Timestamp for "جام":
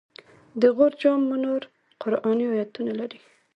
1.01-1.21